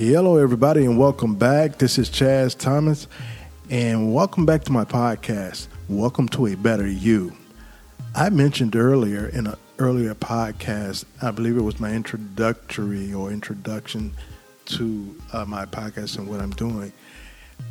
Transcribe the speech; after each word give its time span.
Hello, 0.00 0.36
everybody, 0.36 0.84
and 0.84 0.96
welcome 0.96 1.34
back. 1.34 1.78
This 1.78 1.98
is 1.98 2.08
Chaz 2.08 2.56
Thomas, 2.56 3.08
and 3.68 4.14
welcome 4.14 4.46
back 4.46 4.62
to 4.62 4.70
my 4.70 4.84
podcast. 4.84 5.66
Welcome 5.88 6.28
to 6.28 6.46
a 6.46 6.54
better 6.54 6.86
you. 6.86 7.32
I 8.14 8.30
mentioned 8.30 8.76
earlier 8.76 9.26
in 9.26 9.48
an 9.48 9.56
earlier 9.80 10.14
podcast, 10.14 11.04
I 11.20 11.32
believe 11.32 11.56
it 11.56 11.62
was 11.62 11.80
my 11.80 11.90
introductory 11.90 13.12
or 13.12 13.32
introduction 13.32 14.12
to 14.66 15.16
uh, 15.32 15.44
my 15.44 15.64
podcast 15.64 16.16
and 16.16 16.28
what 16.28 16.40
I'm 16.40 16.52
doing, 16.52 16.92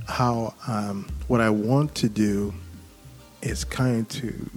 how 0.10 0.54
um, 0.68 1.08
what 1.30 1.40
I 1.40 1.50
want 1.50 1.96
to 1.96 2.10
do 2.10 2.54
is 3.42 3.64
kind 3.64 4.02
of 4.02 4.10
to 4.22 4.50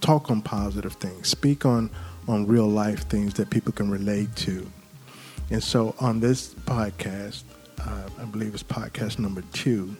talk 0.00 0.30
on 0.30 0.40
positive 0.40 0.94
things, 0.94 1.28
speak 1.28 1.66
on 1.66 1.90
on 2.26 2.46
real 2.46 2.66
life 2.66 3.06
things 3.10 3.34
that 3.34 3.50
people 3.50 3.72
can 3.72 3.90
relate 3.90 4.34
to 4.36 4.66
and 5.50 5.62
so 5.62 5.94
on 6.00 6.20
this 6.20 6.54
podcast, 6.54 7.44
uh, 7.80 8.08
I 8.20 8.24
believe 8.24 8.54
it's 8.54 8.62
podcast 8.62 9.18
number 9.18 9.42
two, 9.52 9.96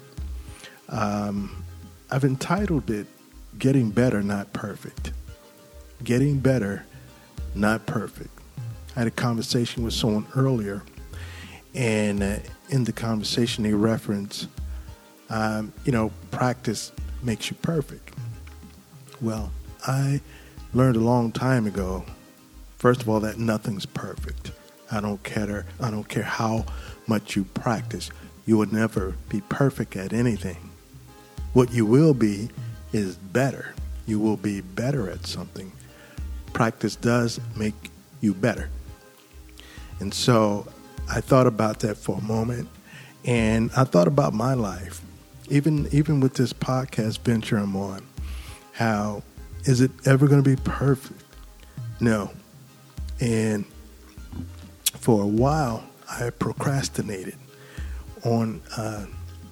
um, 0.88 1.64
I've 2.10 2.24
entitled 2.24 2.90
it 2.90 3.06
Getting 3.58 3.90
Better, 3.90 4.22
Not 4.22 4.52
Perfect. 4.52 5.12
Getting 6.02 6.38
Better, 6.38 6.84
Not 7.54 7.86
Perfect. 7.86 8.30
I 8.94 9.00
had 9.00 9.08
a 9.08 9.12
conversation 9.12 9.84
with 9.84 9.94
someone 9.94 10.26
earlier, 10.34 10.82
and 11.74 12.22
uh, 12.22 12.36
in 12.70 12.84
the 12.84 12.92
conversation, 12.92 13.64
they 13.64 13.74
referenced, 13.74 14.48
um, 15.30 15.72
you 15.84 15.92
know, 15.92 16.10
practice 16.30 16.92
makes 17.22 17.50
you 17.50 17.56
perfect. 17.62 18.14
Well, 19.20 19.52
I 19.86 20.20
learned 20.74 20.96
a 20.96 21.00
long 21.00 21.32
time 21.32 21.66
ago, 21.66 22.04
first 22.78 23.02
of 23.02 23.08
all, 23.08 23.20
that 23.20 23.38
nothing's 23.38 23.86
perfect. 23.86 24.52
I 24.90 25.00
don't 25.00 25.22
care. 25.22 25.66
I 25.80 25.90
don't 25.90 26.08
care 26.08 26.22
how 26.22 26.64
much 27.06 27.36
you 27.36 27.44
practice. 27.44 28.10
You 28.44 28.58
will 28.58 28.72
never 28.72 29.14
be 29.28 29.40
perfect 29.42 29.96
at 29.96 30.12
anything. 30.12 30.70
What 31.52 31.72
you 31.72 31.86
will 31.86 32.14
be 32.14 32.50
is 32.92 33.16
better. 33.16 33.74
You 34.06 34.20
will 34.20 34.36
be 34.36 34.60
better 34.60 35.10
at 35.10 35.26
something. 35.26 35.72
Practice 36.52 36.96
does 36.96 37.40
make 37.56 37.74
you 38.20 38.34
better. 38.34 38.70
And 40.00 40.12
so 40.12 40.66
I 41.08 41.20
thought 41.20 41.46
about 41.46 41.80
that 41.80 41.96
for 41.96 42.18
a 42.18 42.22
moment 42.22 42.68
and 43.24 43.70
I 43.76 43.84
thought 43.84 44.06
about 44.06 44.34
my 44.34 44.54
life. 44.54 45.00
Even 45.48 45.88
even 45.92 46.20
with 46.20 46.34
this 46.34 46.52
podcast 46.52 47.20
venture 47.20 47.56
I'm 47.56 47.76
on, 47.76 48.06
how 48.72 49.22
is 49.64 49.80
it 49.80 49.90
ever 50.04 50.26
going 50.26 50.42
to 50.42 50.48
be 50.48 50.60
perfect? 50.62 51.22
No. 52.00 52.30
And 53.20 53.64
for 54.96 55.22
a 55.22 55.26
while, 55.26 55.84
I 56.10 56.30
procrastinated 56.30 57.36
on 58.24 58.62
uh, 58.76 59.06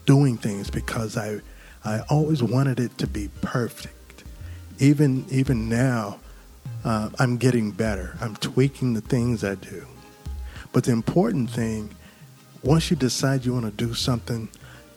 doing 0.07 0.37
things 0.37 0.71
because 0.71 1.17
I, 1.17 1.41
I 1.85 2.01
always 2.11 2.43
wanted 2.43 2.81
it 2.81 2.97
to 2.99 3.07
be 3.07 3.31
perfect. 3.41 4.25
Even 4.79 5.25
even 5.31 5.69
now, 5.69 6.19
uh, 6.85 7.11
I'm 7.19 7.37
getting 7.37 7.71
better. 7.71 8.17
I'm 8.21 8.37
tweaking 8.37 8.95
the 8.95 9.01
things 9.01 9.45
I 9.45 9.55
do. 9.55 9.87
But 10.73 10.85
the 10.85 10.93
important 10.93 11.51
thing, 11.51 11.91
once 12.63 12.91
you 12.91 12.97
decide 12.97 13.45
you 13.45 13.53
want 13.53 13.67
to 13.67 13.71
do 13.71 13.95
something, 13.95 14.49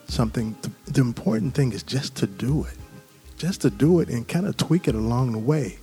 something, 0.07 0.55
the 0.85 1.01
important 1.01 1.53
thing 1.53 1.71
is 1.71 1.83
just 1.83 2.15
to 2.17 2.27
do 2.27 2.63
it, 2.63 2.77
just 3.37 3.61
to 3.61 3.69
do 3.69 3.99
it 3.99 4.09
and 4.09 4.27
kind 4.27 4.47
of 4.47 4.57
tweak 4.57 4.87
it 4.87 4.95
along 4.95 5.33
the 5.33 5.37
way. 5.37 5.77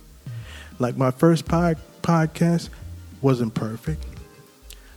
Like 0.79 0.97
my 0.97 1.11
first 1.11 1.45
pod, 1.45 1.77
podcast 2.01 2.69
wasn't 3.21 3.53
perfect. 3.53 4.03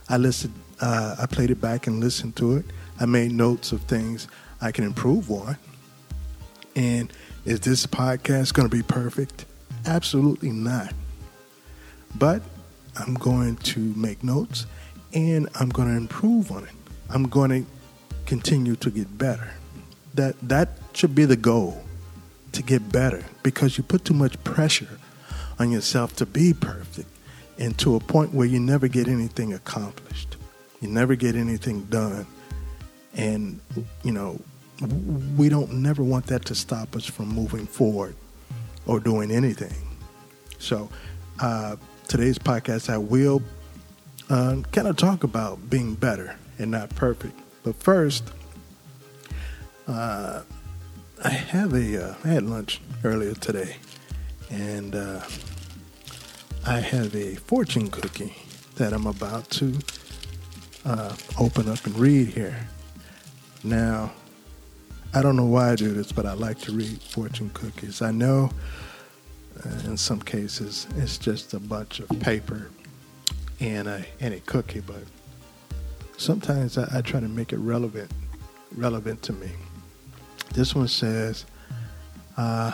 I 0.09 0.17
listened, 0.17 0.55
uh, 0.81 1.15
I 1.19 1.27
played 1.27 1.51
it 1.51 1.61
back 1.61 1.85
and 1.85 1.99
listened 1.99 2.35
to 2.37 2.57
it. 2.57 2.65
I 2.99 3.05
made 3.05 3.31
notes 3.31 3.71
of 3.71 3.81
things 3.81 4.27
I 4.59 4.71
can 4.71 4.83
improve 4.83 5.29
on. 5.29 5.57
And 6.75 7.13
is 7.45 7.59
this 7.61 7.85
podcast 7.85 8.53
going 8.53 8.67
to 8.67 8.75
be 8.75 8.83
perfect? 8.83 9.45
Absolutely 9.85 10.51
not. 10.51 10.93
But 12.15 12.41
I'm 12.97 13.13
going 13.13 13.57
to 13.57 13.79
make 13.95 14.23
notes 14.23 14.65
and 15.13 15.47
I'm 15.59 15.69
going 15.69 15.87
to 15.87 15.95
improve 15.95 16.51
on 16.51 16.63
it. 16.63 16.73
I'm 17.09 17.23
going 17.23 17.49
to 17.63 17.69
continue 18.25 18.75
to 18.77 18.89
get 18.89 19.17
better. 19.17 19.51
That 20.15 20.35
that 20.47 20.69
should 20.93 21.15
be 21.15 21.25
the 21.25 21.37
goal 21.37 21.83
to 22.51 22.63
get 22.63 22.91
better 22.91 23.23
because 23.43 23.77
you 23.77 23.83
put 23.83 24.05
too 24.05 24.13
much 24.13 24.43
pressure 24.43 24.99
on 25.59 25.71
yourself 25.71 26.15
to 26.17 26.25
be 26.25 26.53
perfect 26.53 27.09
and 27.59 27.77
to 27.77 27.95
a 27.95 27.99
point 27.99 28.33
where 28.33 28.47
you 28.47 28.59
never 28.59 28.87
get 28.87 29.07
anything 29.07 29.53
accomplished. 29.53 30.37
You 30.81 30.87
never 30.87 31.15
get 31.15 31.35
anything 31.35 31.83
done. 31.85 32.25
And, 33.15 33.59
you 34.03 34.13
know, 34.13 34.39
we 35.37 35.49
don't 35.49 35.73
never 35.73 36.01
want 36.01 36.27
that 36.27 36.45
to 36.45 36.55
stop 36.55 36.95
us 36.95 37.05
from 37.05 37.27
moving 37.27 37.67
forward 37.67 38.15
or 38.87 39.01
doing 39.01 39.29
anything. 39.29 39.75
So, 40.57 40.89
uh, 41.41 41.75
today's 42.07 42.39
podcast, 42.39 42.89
I 42.89 42.97
will 42.97 43.41
uh, 44.29 44.61
kind 44.71 44.87
of 44.87 44.95
talk 44.95 45.25
about 45.25 45.69
being 45.69 45.95
better 45.95 46.37
and 46.57 46.71
not 46.71 46.89
perfect. 46.95 47.37
But 47.63 47.75
first, 47.75 48.23
uh, 49.85 50.43
I 51.23 51.29
have 51.29 51.73
a 51.73 52.11
uh, 52.11 52.15
I 52.23 52.27
had 52.29 52.43
lunch 52.43 52.79
earlier 53.03 53.33
today, 53.33 53.75
and 54.49 54.95
uh, 54.95 55.21
I 56.65 56.79
have 56.79 57.15
a 57.15 57.35
fortune 57.35 57.89
cookie 57.89 58.35
that 58.75 58.93
I'm 58.93 59.07
about 59.07 59.49
to 59.51 59.77
uh, 60.85 61.15
open 61.39 61.69
up 61.69 61.85
and 61.85 61.97
read 61.97 62.27
here. 62.27 62.55
Now, 63.63 64.11
I 65.13 65.21
don't 65.21 65.35
know 65.35 65.45
why 65.45 65.71
I 65.71 65.75
do 65.75 65.93
this, 65.93 66.11
but 66.11 66.25
I 66.25 66.33
like 66.33 66.59
to 66.59 66.71
read 66.71 67.01
fortune 67.01 67.49
cookies. 67.53 68.01
I 68.01 68.11
know 68.11 68.51
uh, 69.65 69.69
in 69.85 69.97
some 69.97 70.21
cases 70.21 70.87
it's 70.97 71.17
just 71.17 71.53
a 71.53 71.59
bunch 71.59 71.99
of 71.99 72.09
paper 72.19 72.69
and 73.59 73.87
a, 73.87 74.05
and 74.19 74.33
a 74.33 74.39
cookie, 74.41 74.81
but 74.81 75.03
sometimes 76.17 76.77
I, 76.77 76.99
I 76.99 77.01
try 77.01 77.19
to 77.19 77.27
make 77.27 77.53
it 77.53 77.57
relevant 77.57 78.11
relevant 78.75 79.21
to 79.23 79.33
me. 79.33 79.49
This 80.53 80.75
one 80.75 80.87
says, 80.87 81.45
uh, 82.37 82.71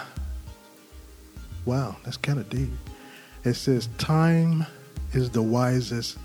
wow, 1.65 1.95
that's 2.03 2.17
kind 2.17 2.39
of 2.39 2.49
deep. 2.49 2.69
It 3.45 3.53
says, 3.53 3.87
Time 3.99 4.65
is 5.13 5.29
the 5.29 5.41
wisest 5.41 6.17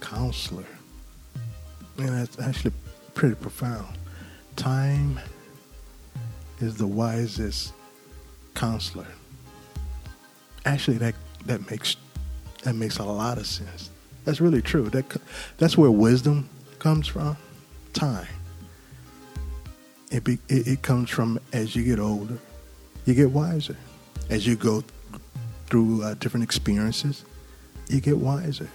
counselor. 0.00 0.64
And 1.98 2.08
that's 2.08 2.38
actually 2.38 2.72
pretty 3.12 3.34
profound. 3.34 3.98
Time 4.56 5.20
is 6.60 6.76
the 6.76 6.86
wisest 6.86 7.74
counselor. 8.54 9.06
Actually, 10.64 10.96
that, 10.98 11.14
that 11.44 11.70
makes 11.70 11.96
that 12.62 12.74
makes 12.74 12.96
a 12.96 13.04
lot 13.04 13.36
of 13.36 13.46
sense. 13.46 13.90
That's 14.24 14.40
really 14.40 14.62
true. 14.62 14.88
That 14.88 15.04
that's 15.58 15.76
where 15.76 15.90
wisdom 15.90 16.48
comes 16.78 17.06
from. 17.06 17.36
Time. 17.92 18.26
It, 20.10 20.24
be, 20.24 20.38
it, 20.48 20.66
it 20.66 20.82
comes 20.82 21.10
from 21.10 21.38
as 21.52 21.76
you 21.76 21.84
get 21.84 21.98
older, 21.98 22.38
you 23.04 23.12
get 23.12 23.30
wiser. 23.30 23.76
As 24.30 24.46
you 24.46 24.56
go 24.56 24.82
through 25.66 26.02
uh, 26.02 26.14
different 26.14 26.44
experiences, 26.44 27.24
you 27.88 28.00
get 28.00 28.16
wiser. 28.18 28.68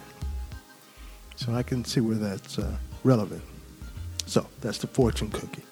So 1.36 1.54
I 1.54 1.62
can 1.62 1.84
see 1.84 2.00
where 2.00 2.16
that's 2.16 2.58
uh, 2.58 2.76
relevant. 3.04 3.42
So 4.26 4.46
that's 4.60 4.78
the 4.78 4.86
fortune 4.86 5.30
cookie. 5.30 5.62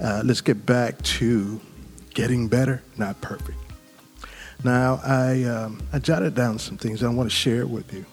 Uh, 0.00 0.22
let's 0.24 0.40
get 0.40 0.66
back 0.66 1.00
to 1.02 1.60
getting 2.14 2.48
better, 2.48 2.82
not 2.96 3.20
perfect. 3.20 3.58
Now, 4.64 5.00
I, 5.04 5.44
um, 5.44 5.80
I 5.92 6.00
jotted 6.00 6.34
down 6.34 6.58
some 6.58 6.76
things 6.76 7.02
I 7.02 7.08
want 7.08 7.30
to 7.30 7.34
share 7.34 7.66
with 7.66 7.92
you, 7.94 8.04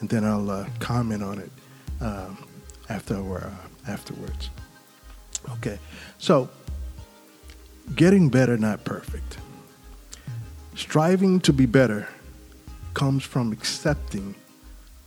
and 0.00 0.08
then 0.08 0.24
I'll 0.24 0.50
uh, 0.50 0.68
comment 0.80 1.22
on 1.22 1.38
it 1.38 1.50
um, 2.00 2.48
after, 2.88 3.14
uh, 3.16 3.50
afterwards. 3.86 4.50
Okay, 5.58 5.78
so 6.18 6.48
getting 7.94 8.28
better, 8.28 8.56
not 8.56 8.84
perfect. 8.84 9.38
Striving 10.76 11.40
to 11.40 11.54
be 11.54 11.64
better 11.64 12.06
comes 12.92 13.24
from 13.24 13.50
accepting 13.50 14.34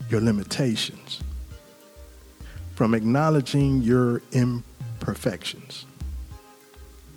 your 0.09 0.19
limitations, 0.19 1.21
from 2.73 2.95
acknowledging 2.95 3.83
your 3.83 4.23
imperfections. 4.31 5.85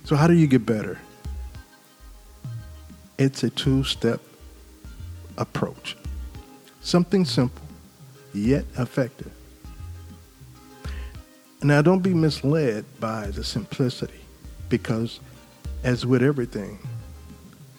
So, 0.03 0.15
how 0.15 0.27
do 0.27 0.33
you 0.33 0.45
get 0.45 0.67
better? 0.67 0.99
It's 3.17 3.43
a 3.43 3.49
two 3.49 3.83
step 3.83 4.21
approach. 5.37 5.97
Something 6.81 7.25
simple, 7.25 7.65
yet 8.35 8.65
effective. 8.77 9.31
Now, 11.63 11.81
don't 11.81 12.01
be 12.01 12.13
misled 12.13 12.85
by 12.99 13.31
the 13.31 13.43
simplicity, 13.43 14.21
because 14.69 15.19
as 15.83 16.05
with 16.05 16.21
everything, 16.21 16.77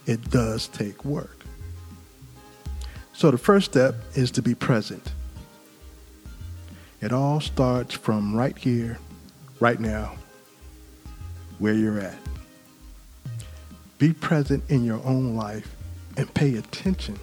it 0.06 0.30
does 0.30 0.68
take 0.68 1.04
work. 1.04 1.44
So 3.12 3.30
the 3.30 3.38
first 3.38 3.70
step 3.70 3.94
is 4.14 4.30
to 4.32 4.42
be 4.42 4.54
present. 4.54 5.12
It 7.00 7.12
all 7.12 7.40
starts 7.40 7.94
from 7.94 8.34
right 8.34 8.56
here, 8.56 8.98
right 9.60 9.78
now, 9.78 10.16
where 11.58 11.74
you're 11.74 12.00
at. 12.00 12.18
Be 13.98 14.12
present 14.12 14.64
in 14.68 14.84
your 14.84 15.04
own 15.04 15.36
life 15.36 15.76
and 16.16 16.32
pay 16.34 16.56
attention 16.56 17.18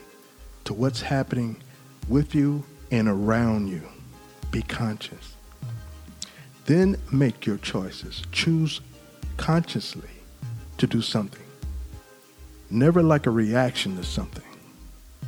to 0.64 0.74
what's 0.74 1.02
happening 1.02 1.58
with 2.08 2.34
you 2.34 2.64
and 2.92 3.08
around 3.08 3.68
you. 3.68 3.82
Be 4.52 4.62
conscious. 4.62 5.36
Then 6.66 6.98
make 7.12 7.46
your 7.46 7.58
choices. 7.58 8.24
Choose 8.32 8.82
consciously 9.38 10.10
to 10.78 10.88
do 10.88 11.02
something. 11.02 11.46
Never 12.72 13.04
like 13.04 13.28
a 13.28 13.32
reaction 13.32 13.98
to 13.98 14.04
something. 14.04 14.44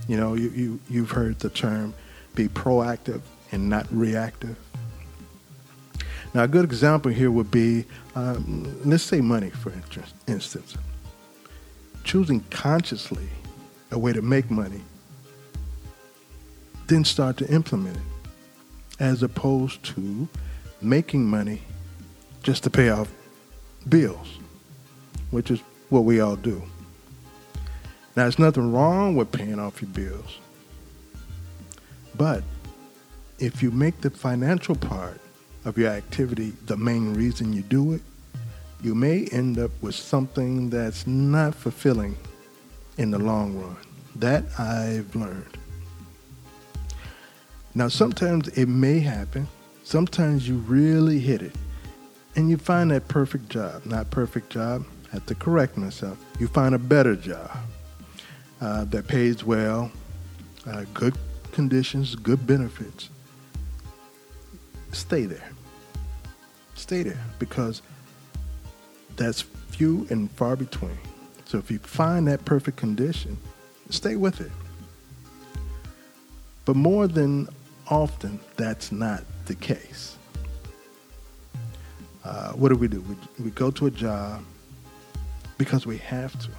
You 0.08 0.18
know, 0.18 0.34
you, 0.34 0.50
you, 0.50 0.80
you've 0.90 1.12
heard 1.12 1.40
the 1.40 1.50
term 1.50 1.94
be 2.36 2.48
proactive 2.48 3.22
and 3.52 3.70
not 3.70 3.86
reactive. 3.92 4.58
Now, 6.34 6.44
a 6.44 6.48
good 6.48 6.66
example 6.66 7.12
here 7.12 7.30
would 7.30 7.52
be 7.52 7.86
um, 8.16 8.82
let's 8.86 9.04
say 9.04 9.22
money, 9.22 9.50
for 9.50 9.72
instance. 10.28 10.76
Choosing 12.04 12.42
consciously 12.50 13.28
a 13.92 13.98
way 13.98 14.14
to 14.14 14.22
make 14.22 14.50
money, 14.50 14.82
then 16.88 17.04
start 17.04 17.38
to 17.38 17.50
implement 17.52 17.98
it, 17.98 18.04
as 19.00 19.24
opposed 19.24 19.84
to 19.84 20.28
making 20.82 21.26
money 21.26 21.62
just 22.42 22.64
to 22.64 22.70
pay 22.70 22.90
off 22.90 23.12
bills, 23.88 24.40
which 25.32 25.50
is 25.50 25.60
what 25.90 26.04
we 26.04 26.20
all 26.20 26.36
do. 26.36 26.62
Now, 28.16 28.24
there's 28.24 28.38
nothing 28.38 28.72
wrong 28.72 29.16
with 29.16 29.32
paying 29.32 29.60
off 29.60 29.82
your 29.82 29.90
bills. 29.90 30.38
But 32.16 32.44
if 33.40 33.64
you 33.64 33.72
make 33.72 34.02
the 34.02 34.12
financial 34.12 34.76
part 34.76 35.20
of 35.66 35.78
your 35.78 35.90
activity 35.90 36.54
the 36.68 36.78
main 36.78 37.16
reason 37.16 37.54
you 37.54 37.64
do 37.64 37.94
it, 37.94 38.02
you 38.84 38.94
may 38.94 39.26
end 39.32 39.58
up 39.58 39.72
with 39.82 39.96
something 39.96 40.70
that's 40.70 41.08
not 41.08 41.56
fulfilling 41.56 42.16
in 42.98 43.10
the 43.10 43.18
long 43.18 43.58
run. 43.58 43.78
That 44.18 44.44
I've 44.60 45.16
learned. 45.16 45.58
Now, 47.74 47.88
sometimes 47.88 48.50
it 48.50 48.68
may 48.68 49.00
happen. 49.00 49.48
Sometimes 49.84 50.48
you 50.48 50.58
really 50.58 51.20
hit 51.20 51.42
it 51.42 51.56
and 52.36 52.50
you 52.50 52.58
find 52.58 52.92
that 52.92 53.08
perfect 53.08 53.50
job. 53.50 53.86
Not 53.86 54.12
perfect 54.12 54.52
job, 54.52 54.86
I 55.08 55.14
have 55.14 55.26
to 55.28 55.36
correct 55.36 55.78
myself. 55.78 56.18
You 56.40 56.48
find 56.48 56.76
a 56.76 56.80
better 56.80 57.16
job 57.16 57.50
uh, 58.64 58.86
that 58.86 59.08
pays 59.08 59.44
well, 59.44 59.92
uh, 60.66 60.86
good 60.94 61.14
conditions, 61.52 62.16
good 62.16 62.48
benefits. 62.48 63.10
Stay 64.94 65.26
there. 65.26 65.50
Stay 66.76 67.04
there 67.04 67.20
because 67.40 67.82
that's 69.18 69.42
few 69.42 70.08
and 70.10 70.32
far 70.32 70.56
between. 70.56 70.98
So 71.44 71.58
if 71.58 71.70
you 71.70 71.80
find 71.80 72.26
that 72.30 72.46
perfect 72.46 72.78
condition, 72.78 73.38
stay 73.90 74.16
with 74.16 74.40
it. 74.40 74.52
But 76.64 76.78
more 76.78 77.08
than 77.08 77.50
often, 77.90 78.40
that's 78.56 78.94
not 78.94 79.26
the 79.46 79.56
case. 79.56 80.16
Uh, 82.24 82.54
what 82.54 82.70
do 82.70 82.76
we 82.76 82.88
do? 82.88 83.02
We, 83.02 83.44
we 83.46 83.52
go 83.52 83.72
to 83.72 83.88
a 83.88 83.92
job 83.92 84.42
because 85.58 85.86
we 85.86 85.98
have 85.98 86.40
to. 86.40 86.50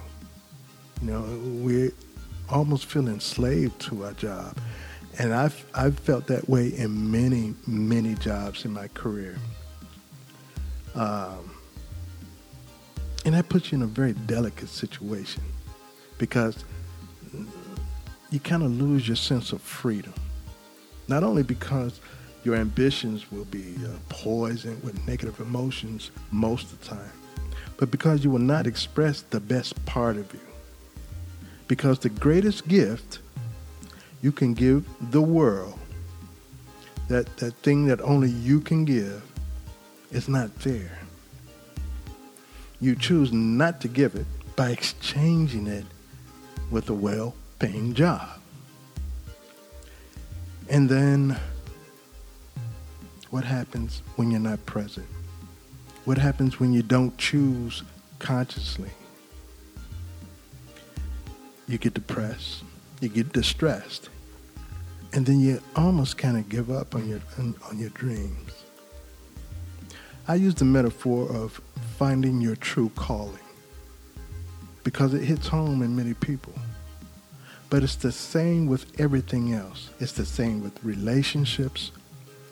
You 1.05 1.11
know, 1.11 1.21
we 1.63 1.91
almost 2.49 2.87
feel 2.87 3.07
enslaved 3.07 3.79
to 3.81 4.05
our 4.05 4.13
job. 4.13 4.57
And 5.19 5.35
I've, 5.35 5.63
I've 5.75 5.99
felt 5.99 6.25
that 6.27 6.49
way 6.49 6.69
in 6.69 7.11
many, 7.11 7.53
many 7.67 8.15
jobs 8.15 8.65
in 8.65 8.73
my 8.73 8.87
career. 8.87 9.37
Um, 10.95 11.51
and 13.23 13.35
that 13.35 13.49
puts 13.49 13.71
you 13.71 13.75
in 13.77 13.83
a 13.83 13.87
very 13.87 14.13
delicate 14.13 14.67
situation 14.67 15.43
because 16.17 16.65
you 18.31 18.39
kind 18.39 18.63
of 18.63 18.71
lose 18.71 19.07
your 19.07 19.15
sense 19.15 19.51
of 19.51 19.61
freedom. 19.61 20.13
Not 21.07 21.23
only 21.23 21.43
because 21.43 22.01
your 22.43 22.55
ambitions 22.55 23.31
will 23.31 23.45
be 23.45 23.75
uh, 23.85 23.89
poisoned 24.09 24.83
with 24.83 25.05
negative 25.07 25.39
emotions 25.39 26.09
most 26.31 26.71
of 26.71 26.79
the 26.79 26.87
time, 26.87 27.11
but 27.77 27.91
because 27.91 28.23
you 28.23 28.31
will 28.31 28.39
not 28.39 28.65
express 28.65 29.21
the 29.21 29.39
best 29.39 29.85
part 29.85 30.17
of 30.17 30.33
you. 30.33 30.39
Because 31.67 31.99
the 31.99 32.09
greatest 32.09 32.67
gift 32.67 33.19
you 34.21 34.31
can 34.31 34.53
give 34.53 34.85
the 35.11 35.21
world, 35.21 35.77
that, 37.09 37.37
that 37.37 37.53
thing 37.57 37.85
that 37.87 38.01
only 38.01 38.29
you 38.29 38.59
can 38.59 38.85
give, 38.85 39.21
is 40.11 40.27
not 40.27 40.53
there. 40.59 40.99
You 42.79 42.95
choose 42.95 43.31
not 43.31 43.81
to 43.81 43.87
give 43.87 44.15
it 44.15 44.25
by 44.55 44.69
exchanging 44.69 45.67
it 45.67 45.85
with 46.71 46.89
a 46.89 46.93
well 46.93 47.35
paying 47.59 47.93
job. 47.93 48.27
And 50.69 50.89
then 50.89 51.37
what 53.29 53.43
happens 53.43 54.01
when 54.15 54.31
you're 54.31 54.39
not 54.39 54.65
present? 54.65 55.07
What 56.05 56.17
happens 56.17 56.59
when 56.59 56.73
you 56.73 56.81
don't 56.81 57.17
choose 57.17 57.83
consciously? 58.19 58.91
You 61.67 61.77
get 61.77 61.93
depressed, 61.93 62.63
you 63.01 63.09
get 63.09 63.33
distressed, 63.33 64.09
and 65.13 65.25
then 65.25 65.39
you 65.39 65.61
almost 65.75 66.17
kind 66.17 66.37
of 66.37 66.47
give 66.49 66.69
up 66.69 66.93
on 66.93 67.07
your 67.09 67.21
on, 67.39 67.55
on 67.69 67.79
your 67.79 67.89
dreams. 67.89 68.51
I 70.27 70.35
use 70.35 70.55
the 70.55 70.65
metaphor 70.65 71.29
of 71.31 71.61
finding 71.97 72.41
your 72.41 72.55
true 72.55 72.91
calling 72.95 73.39
because 74.83 75.13
it 75.13 75.23
hits 75.23 75.47
home 75.47 75.81
in 75.81 75.95
many 75.95 76.13
people. 76.13 76.53
But 77.69 77.83
it's 77.83 77.95
the 77.95 78.11
same 78.11 78.67
with 78.67 78.99
everything 78.99 79.53
else. 79.53 79.89
It's 79.99 80.13
the 80.13 80.25
same 80.25 80.63
with 80.63 80.83
relationships. 80.83 81.91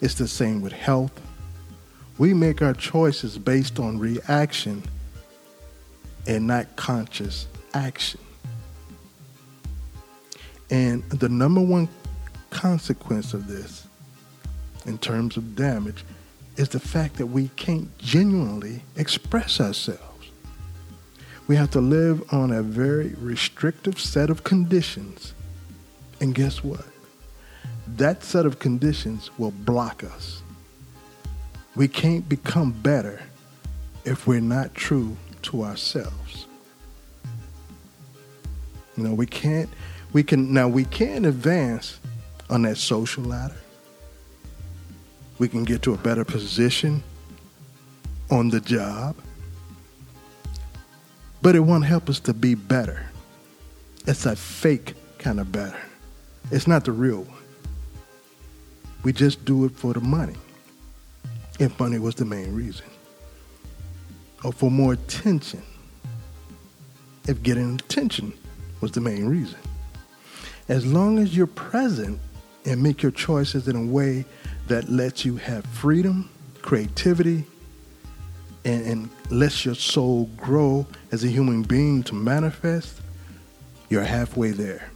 It's 0.02 0.16
the 0.16 0.28
same 0.28 0.62
with 0.62 0.74
health. 0.74 1.20
We 2.18 2.34
make 2.34 2.62
our 2.62 2.74
choices 2.74 3.38
based 3.38 3.80
on 3.80 4.00
reaction 4.00 4.84
and 6.28 6.48
not 6.48 6.76
conscious 6.76 7.48
action. 7.74 8.20
And 10.70 11.08
the 11.10 11.30
number 11.30 11.62
one 11.62 11.88
consequence 12.50 13.34
of 13.34 13.48
this, 13.48 13.88
in 14.86 14.98
terms 14.98 15.38
of 15.38 15.56
damage, 15.56 16.04
is 16.58 16.70
the 16.70 16.80
fact 16.80 17.16
that 17.18 17.28
we 17.28 17.50
can't 17.56 17.96
genuinely 17.98 18.84
express 18.96 19.60
ourselves. 19.60 20.32
We 21.48 21.56
have 21.56 21.72
to 21.72 21.82
live 21.82 22.24
on 22.34 22.52
a 22.52 22.62
very 22.62 23.16
restrictive 23.20 24.00
set 24.00 24.30
of 24.30 24.44
conditions. 24.44 25.34
And 26.22 26.34
guess 26.34 26.64
what? 26.64 26.86
That 27.88 28.24
set 28.24 28.46
of 28.46 28.60
conditions 28.60 29.30
will 29.38 29.52
block 29.52 30.04
us. 30.04 30.42
We 31.76 31.88
can't 31.88 32.28
become 32.30 32.72
better 32.72 33.22
if 34.06 34.28
we're 34.28 34.40
not 34.40 34.74
true 34.74 35.18
to 35.44 35.64
ourselves. 35.64 36.48
You 38.96 39.04
know, 39.04 39.14
we 39.14 39.26
can't, 39.26 39.70
we 40.14 40.24
can, 40.24 40.54
now 40.54 40.68
we 40.68 40.86
can 40.86 41.26
advance 41.26 42.00
on 42.50 42.62
that 42.62 42.78
social 42.78 43.24
ladder. 43.24 43.58
We 45.40 45.48
can 45.48 45.64
get 45.64 45.82
to 45.84 45.94
a 45.94 45.98
better 45.98 46.24
position 46.24 47.04
on 48.30 48.50
the 48.50 48.62
job 48.62 49.16
but 51.44 51.58
it 51.58 51.60
won't 51.60 51.84
help 51.84 52.10
us 52.10 52.22
to 52.22 52.34
be 52.34 52.56
better. 52.56 53.06
It's 54.08 54.26
a 54.26 54.34
fake 54.34 54.94
kind 55.20 55.42
of 55.42 55.52
better. 55.52 55.80
It's 56.52 56.68
not 56.68 56.86
the 56.86 56.94
real 56.94 57.24
one. 57.24 57.42
We 59.04 59.12
just 59.12 59.44
do 59.44 59.66
it 59.66 59.74
for 59.74 59.94
the 59.94 60.00
money. 60.00 60.38
If 61.60 61.78
money 61.78 62.00
was 62.00 62.16
the 62.16 62.24
main 62.24 62.56
reason. 62.56 62.86
Or 64.46 64.54
for 64.54 64.72
more 64.72 64.94
attention. 64.94 65.62
If 67.28 67.44
getting 67.44 67.76
attention 67.76 68.32
was 68.80 68.92
the 68.92 69.02
main 69.02 69.26
reason. 69.26 69.60
As 70.70 70.86
long 70.86 71.20
as 71.20 71.36
you're 71.36 71.48
present 71.48 72.20
and 72.66 72.82
make 72.82 73.02
your 73.04 73.12
choices 73.12 73.68
in 73.68 73.76
a 73.76 73.86
way 73.86 74.26
that 74.68 74.90
lets 74.90 75.26
you 75.26 75.36
have 75.38 75.66
freedom, 75.66 76.30
creativity, 76.62 77.46
and, 78.66 78.86
and 78.86 79.10
lets 79.30 79.66
your 79.66 79.76
soul 79.76 80.30
grow 80.38 80.88
as 81.12 81.24
a 81.24 81.28
human 81.28 81.64
being 81.64 82.02
to 82.04 82.16
manifest, 82.16 83.02
you're 83.90 84.04
halfway 84.04 84.52
there. 84.52 84.90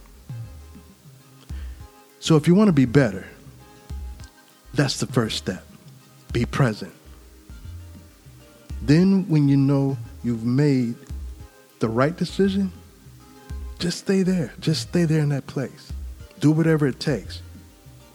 So 2.20 2.36
if 2.36 2.48
you 2.48 2.54
want 2.54 2.68
to 2.68 2.72
be 2.72 2.86
better, 2.86 3.26
that's 4.74 5.00
the 5.00 5.06
first 5.06 5.36
step. 5.36 5.64
Be 6.32 6.44
present. 6.44 6.92
Then, 8.82 9.28
when 9.28 9.48
you 9.48 9.56
know 9.56 9.98
you've 10.22 10.44
made 10.44 10.94
the 11.80 11.88
right 11.88 12.16
decision, 12.16 12.72
just 13.78 13.98
stay 13.98 14.22
there. 14.22 14.52
Just 14.60 14.82
stay 14.82 15.04
there 15.04 15.20
in 15.20 15.28
that 15.30 15.46
place. 15.46 15.92
Do 16.40 16.50
whatever 16.50 16.86
it 16.86 17.00
takes. 17.00 17.42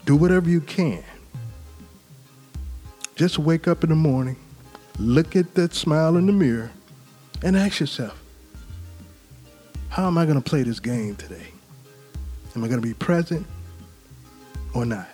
Do 0.05 0.15
whatever 0.15 0.50
you 0.50 0.62
can. 0.62 1.03
Just 3.15 3.38
wake 3.39 3.67
up 3.67 3.84
in 3.84 3.89
the 3.89 3.96
morning, 3.96 4.38
look 4.98 5.36
at 5.36 5.53
that 5.53 5.74
smile 5.74 6.17
in 6.17 6.25
the 6.25 6.32
mirror, 6.32 6.72
and 7.43 7.55
ask 7.55 7.79
yourself, 7.79 8.20
how 9.89 10.08
am 10.08 10.17
I 10.17 10.25
going 10.25 10.41
to 10.41 10.50
play 10.50 10.63
this 10.63 10.79
game 10.79 11.15
today? 11.15 11.48
Am 12.55 12.63
I 12.63 12.67
going 12.67 12.82
to 12.82 12.88
be 12.88 12.96
present 12.96 13.46
or 14.74 14.86
not? 14.86 15.08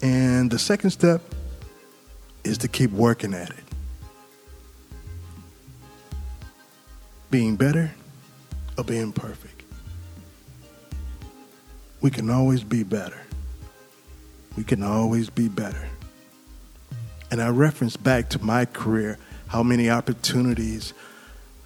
And 0.00 0.50
the 0.50 0.58
second 0.58 0.90
step 0.90 1.20
is 2.44 2.58
to 2.58 2.68
keep 2.68 2.92
working 2.92 3.34
at 3.34 3.50
it. 3.50 3.69
Being 7.30 7.56
better 7.56 7.92
or 8.76 8.84
being 8.84 9.12
perfect. 9.12 9.62
We 12.00 12.10
can 12.10 12.30
always 12.30 12.64
be 12.64 12.82
better. 12.82 13.20
We 14.56 14.64
can 14.64 14.82
always 14.82 15.30
be 15.30 15.48
better. 15.48 15.88
And 17.30 17.40
I 17.40 17.48
reference 17.48 17.96
back 17.96 18.30
to 18.30 18.42
my 18.42 18.64
career 18.64 19.18
how 19.48 19.62
many 19.62 19.90
opportunities 19.90 20.92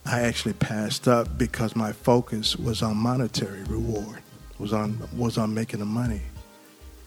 I 0.04 0.20
actually 0.20 0.54
passed 0.54 1.08
up 1.08 1.38
because 1.38 1.74
my 1.74 1.92
focus 1.92 2.56
was 2.56 2.82
on 2.82 2.96
monetary 2.96 3.62
reward, 3.64 4.18
was 4.58 4.72
on 4.72 5.08
was 5.16 5.38
on 5.38 5.54
making 5.54 5.80
the 5.80 5.86
money 5.86 6.22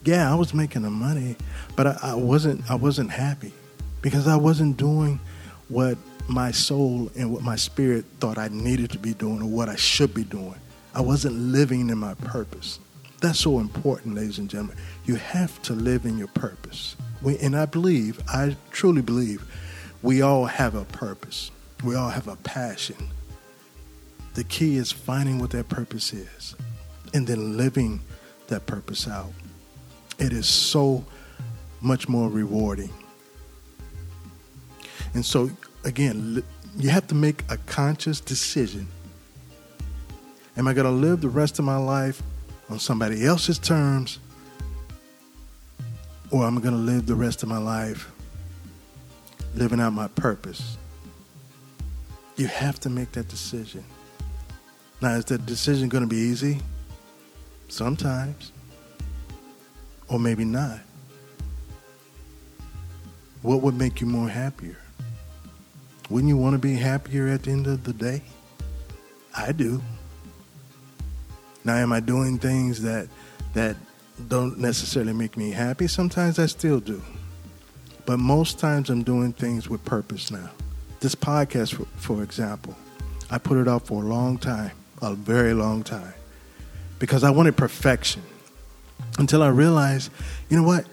yeah, 0.04 0.30
I 0.30 0.34
was 0.34 0.54
making 0.54 0.82
the 0.82 0.90
money, 0.90 1.36
but 1.76 1.86
I, 1.86 1.98
I 2.02 2.14
wasn't 2.14 2.68
I 2.70 2.74
wasn't 2.74 3.10
happy 3.10 3.52
because 4.00 4.26
I 4.26 4.36
wasn't 4.36 4.76
doing 4.76 5.20
what 5.68 5.98
my 6.28 6.50
soul 6.50 7.10
and 7.16 7.32
what 7.32 7.42
my 7.42 7.56
spirit 7.56 8.04
thought 8.20 8.38
I 8.38 8.48
needed 8.48 8.90
to 8.90 8.98
be 8.98 9.14
doing 9.14 9.42
or 9.42 9.46
what 9.46 9.68
I 9.68 9.76
should 9.76 10.14
be 10.14 10.24
doing. 10.24 10.54
I 10.94 11.00
wasn't 11.00 11.34
living 11.34 11.88
in 11.88 11.98
my 11.98 12.14
purpose. 12.14 12.80
That's 13.20 13.38
so 13.38 13.58
important, 13.58 14.14
ladies 14.14 14.38
and 14.38 14.48
gentlemen. 14.48 14.76
You 15.04 15.16
have 15.16 15.60
to 15.62 15.72
live 15.72 16.04
in 16.04 16.18
your 16.18 16.28
purpose. 16.28 16.96
We, 17.22 17.38
and 17.38 17.56
I 17.56 17.66
believe, 17.66 18.20
I 18.28 18.56
truly 18.70 19.02
believe, 19.02 19.42
we 20.02 20.22
all 20.22 20.44
have 20.44 20.74
a 20.74 20.84
purpose. 20.84 21.50
We 21.82 21.96
all 21.96 22.10
have 22.10 22.28
a 22.28 22.36
passion. 22.36 22.96
The 24.34 24.44
key 24.44 24.76
is 24.76 24.92
finding 24.92 25.38
what 25.38 25.50
that 25.50 25.68
purpose 25.68 26.12
is 26.12 26.54
and 27.14 27.26
then 27.26 27.56
living 27.56 28.00
that 28.48 28.66
purpose 28.66 29.08
out 29.08 29.32
it 30.18 30.32
is 30.32 30.46
so 30.46 31.04
much 31.80 32.08
more 32.08 32.28
rewarding. 32.28 32.92
And 35.14 35.24
so, 35.24 35.50
again, 35.88 36.42
you 36.76 36.90
have 36.90 37.06
to 37.08 37.14
make 37.14 37.42
a 37.50 37.56
conscious 37.56 38.20
decision. 38.20 38.86
Am 40.56 40.68
I 40.68 40.74
going 40.74 40.86
to 40.86 40.92
live 40.92 41.20
the 41.20 41.28
rest 41.28 41.58
of 41.58 41.64
my 41.64 41.76
life 41.76 42.22
on 42.68 42.78
somebody 42.78 43.24
else's 43.24 43.58
terms? 43.58 44.18
Or 46.30 46.46
am 46.46 46.58
I 46.58 46.60
going 46.60 46.74
to 46.74 46.80
live 46.80 47.06
the 47.06 47.14
rest 47.14 47.42
of 47.42 47.48
my 47.48 47.58
life 47.58 48.10
living 49.54 49.80
out 49.80 49.92
my 49.92 50.08
purpose? 50.08 50.76
You 52.36 52.46
have 52.46 52.78
to 52.80 52.90
make 52.90 53.12
that 53.12 53.28
decision. 53.28 53.82
Now, 55.00 55.14
is 55.14 55.24
that 55.26 55.46
decision 55.46 55.88
going 55.88 56.04
to 56.04 56.08
be 56.08 56.16
easy? 56.16 56.60
Sometimes 57.68 58.52
or 60.08 60.18
maybe 60.18 60.44
not. 60.44 60.80
What 63.42 63.62
would 63.62 63.74
make 63.74 64.00
you 64.00 64.06
more 64.06 64.28
happier? 64.28 64.78
Wouldn't 66.10 66.28
you 66.28 66.36
want 66.36 66.54
to 66.54 66.58
be 66.58 66.74
happier 66.74 67.28
at 67.28 67.42
the 67.42 67.50
end 67.50 67.66
of 67.66 67.84
the 67.84 67.92
day? 67.92 68.22
I 69.36 69.52
do. 69.52 69.82
Now, 71.64 71.74
am 71.76 71.92
I 71.92 72.00
doing 72.00 72.38
things 72.38 72.82
that 72.82 73.08
that 73.54 73.76
don't 74.28 74.58
necessarily 74.58 75.12
make 75.12 75.36
me 75.36 75.50
happy? 75.50 75.86
Sometimes 75.86 76.38
I 76.38 76.46
still 76.46 76.80
do. 76.80 77.02
But 78.06 78.18
most 78.18 78.58
times 78.58 78.88
I'm 78.88 79.02
doing 79.02 79.32
things 79.34 79.68
with 79.68 79.84
purpose 79.84 80.30
now. 80.30 80.50
This 81.00 81.14
podcast, 81.14 81.74
for, 81.74 81.84
for 81.96 82.22
example, 82.22 82.74
I 83.30 83.36
put 83.38 83.58
it 83.58 83.68
off 83.68 83.86
for 83.86 84.02
a 84.02 84.06
long 84.06 84.38
time, 84.38 84.72
a 85.02 85.14
very 85.14 85.52
long 85.52 85.82
time, 85.82 86.14
because 86.98 87.22
I 87.22 87.30
wanted 87.30 87.56
perfection 87.56 88.22
until 89.18 89.42
I 89.42 89.48
realized, 89.48 90.10
you 90.48 90.56
know 90.56 90.66
what? 90.66 90.86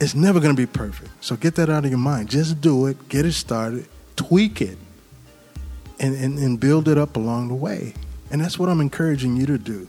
It's 0.00 0.14
never 0.14 0.40
going 0.40 0.56
to 0.56 0.60
be 0.60 0.66
perfect. 0.66 1.10
So 1.22 1.36
get 1.36 1.54
that 1.56 1.68
out 1.68 1.84
of 1.84 1.90
your 1.90 1.98
mind. 1.98 2.30
Just 2.30 2.60
do 2.60 2.86
it, 2.86 3.08
get 3.08 3.26
it 3.26 3.32
started, 3.32 3.86
tweak 4.16 4.60
it, 4.60 4.78
and, 6.00 6.14
and, 6.14 6.38
and 6.38 6.58
build 6.58 6.88
it 6.88 6.98
up 6.98 7.16
along 7.16 7.48
the 7.48 7.54
way. 7.54 7.94
And 8.30 8.40
that's 8.40 8.58
what 8.58 8.68
I'm 8.68 8.80
encouraging 8.80 9.36
you 9.36 9.46
to 9.46 9.58
do, 9.58 9.88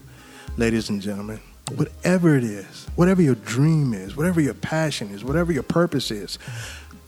ladies 0.56 0.88
and 0.88 1.00
gentlemen. 1.02 1.40
Whatever 1.74 2.36
it 2.36 2.44
is, 2.44 2.86
whatever 2.94 3.20
your 3.20 3.34
dream 3.34 3.92
is, 3.92 4.16
whatever 4.16 4.40
your 4.40 4.54
passion 4.54 5.10
is, 5.10 5.24
whatever 5.24 5.52
your 5.52 5.64
purpose 5.64 6.10
is, 6.10 6.38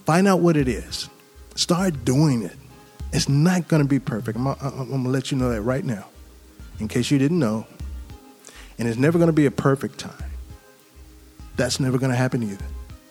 find 0.04 0.26
out 0.26 0.40
what 0.40 0.56
it 0.56 0.66
is. 0.66 1.08
Start 1.54 2.04
doing 2.04 2.42
it. 2.42 2.56
It's 3.12 3.28
not 3.28 3.68
going 3.68 3.82
to 3.82 3.88
be 3.88 4.00
perfect. 4.00 4.36
I'm, 4.36 4.48
I'm, 4.48 4.56
I'm 4.62 4.88
going 4.88 5.04
to 5.04 5.10
let 5.10 5.30
you 5.30 5.38
know 5.38 5.50
that 5.50 5.62
right 5.62 5.84
now. 5.84 6.06
In 6.80 6.88
case 6.88 7.10
you 7.10 7.18
didn't 7.18 7.38
know, 7.38 7.66
and 8.78 8.88
it's 8.88 8.98
never 8.98 9.18
going 9.18 9.28
to 9.28 9.32
be 9.32 9.46
a 9.46 9.50
perfect 9.50 9.98
time. 9.98 10.12
That's 11.56 11.80
never 11.80 11.98
going 11.98 12.10
to 12.10 12.16
happen 12.16 12.42
either. 12.42 12.64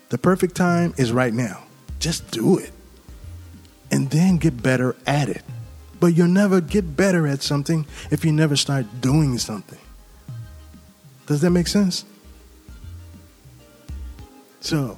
The 0.10 0.18
perfect 0.18 0.56
time 0.56 0.94
is 0.98 1.12
right 1.12 1.34
now. 1.34 1.64
Just 2.00 2.32
do 2.32 2.58
it. 2.58 2.72
And 3.92 4.10
then 4.10 4.38
get 4.38 4.62
better 4.62 4.96
at 5.06 5.30
it. 5.30 5.44
But 6.00 6.08
you'll 6.08 6.28
never 6.28 6.62
get 6.62 6.96
better 6.96 7.26
at 7.28 7.42
something 7.42 7.86
if 8.12 8.24
you 8.24 8.32
never 8.32 8.56
start 8.56 8.86
doing 9.02 9.38
something. 9.38 9.80
Does 11.26 11.42
that 11.42 11.50
make 11.50 11.68
sense? 11.68 12.06
So, 14.60 14.98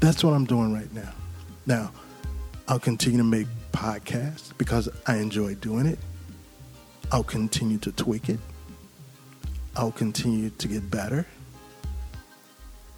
that's 0.00 0.24
what 0.24 0.32
I'm 0.32 0.44
doing 0.44 0.72
right 0.72 0.92
now. 0.92 1.12
Now, 1.66 1.92
I'll 2.68 2.78
continue 2.78 3.18
to 3.18 3.24
make 3.24 3.46
podcasts 3.72 4.56
because 4.58 4.88
I 5.06 5.16
enjoy 5.16 5.54
doing 5.56 5.86
it. 5.86 5.98
I'll 7.10 7.24
continue 7.24 7.78
to 7.78 7.92
tweak 7.92 8.28
it. 8.28 8.40
I'll 9.76 9.92
continue 9.92 10.50
to 10.50 10.68
get 10.68 10.90
better. 10.90 11.26